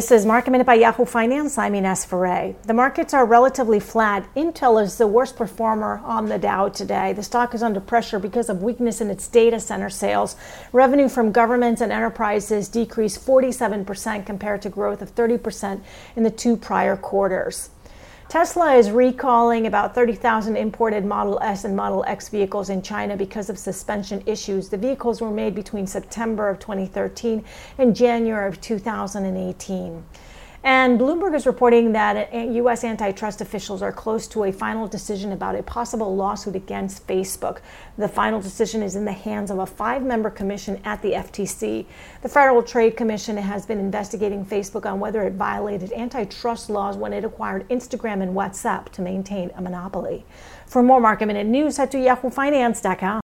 This 0.00 0.12
is 0.12 0.24
Market 0.24 0.52
Minute 0.52 0.66
by 0.66 0.76
Yahoo 0.76 1.04
Finance. 1.04 1.58
I'm 1.58 1.74
Ines 1.74 2.06
Ferre. 2.06 2.54
The 2.62 2.72
markets 2.72 3.12
are 3.12 3.26
relatively 3.26 3.78
flat. 3.78 4.26
Intel 4.34 4.82
is 4.82 4.96
the 4.96 5.06
worst 5.06 5.36
performer 5.36 6.00
on 6.06 6.30
the 6.30 6.38
Dow 6.38 6.70
today. 6.70 7.12
The 7.12 7.22
stock 7.22 7.54
is 7.54 7.62
under 7.62 7.80
pressure 7.80 8.18
because 8.18 8.48
of 8.48 8.62
weakness 8.62 9.02
in 9.02 9.10
its 9.10 9.28
data 9.28 9.60
center 9.60 9.90
sales. 9.90 10.36
Revenue 10.72 11.10
from 11.10 11.32
governments 11.32 11.82
and 11.82 11.92
enterprises 11.92 12.70
decreased 12.70 13.26
47% 13.26 14.24
compared 14.24 14.62
to 14.62 14.70
growth 14.70 15.02
of 15.02 15.14
30% 15.14 15.82
in 16.16 16.22
the 16.22 16.30
two 16.30 16.56
prior 16.56 16.96
quarters. 16.96 17.68
Tesla 18.30 18.74
is 18.74 18.92
recalling 18.92 19.66
about 19.66 19.92
30,000 19.92 20.56
imported 20.56 21.04
Model 21.04 21.40
S 21.42 21.64
and 21.64 21.74
Model 21.74 22.04
X 22.06 22.28
vehicles 22.28 22.70
in 22.70 22.80
China 22.80 23.16
because 23.16 23.50
of 23.50 23.58
suspension 23.58 24.22
issues. 24.24 24.68
The 24.68 24.76
vehicles 24.76 25.20
were 25.20 25.32
made 25.32 25.52
between 25.52 25.84
September 25.84 26.48
of 26.48 26.60
2013 26.60 27.44
and 27.78 27.96
January 27.96 28.46
of 28.46 28.60
2018. 28.60 30.04
And 30.62 31.00
Bloomberg 31.00 31.34
is 31.34 31.46
reporting 31.46 31.92
that 31.92 32.34
U.S. 32.34 32.84
antitrust 32.84 33.40
officials 33.40 33.80
are 33.80 33.92
close 33.92 34.26
to 34.28 34.44
a 34.44 34.52
final 34.52 34.86
decision 34.86 35.32
about 35.32 35.54
a 35.54 35.62
possible 35.62 36.14
lawsuit 36.14 36.54
against 36.54 37.06
Facebook. 37.06 37.60
The 37.96 38.08
final 38.08 38.42
decision 38.42 38.82
is 38.82 38.94
in 38.94 39.06
the 39.06 39.12
hands 39.12 39.50
of 39.50 39.58
a 39.58 39.66
five 39.66 40.02
member 40.02 40.28
commission 40.28 40.78
at 40.84 41.00
the 41.00 41.12
FTC. 41.12 41.86
The 42.20 42.28
Federal 42.28 42.62
Trade 42.62 42.94
Commission 42.94 43.38
has 43.38 43.64
been 43.64 43.78
investigating 43.78 44.44
Facebook 44.44 44.84
on 44.84 45.00
whether 45.00 45.22
it 45.22 45.32
violated 45.32 45.92
antitrust 45.92 46.68
laws 46.68 46.96
when 46.96 47.14
it 47.14 47.24
acquired 47.24 47.66
Instagram 47.70 48.22
and 48.22 48.36
WhatsApp 48.36 48.90
to 48.90 49.00
maintain 49.00 49.50
a 49.56 49.62
monopoly. 49.62 50.26
For 50.66 50.82
more 50.82 51.00
market 51.00 51.26
minute 51.26 51.46
news, 51.46 51.78
head 51.78 51.90
to 51.92 51.96
yahoofinance.com. 51.96 53.20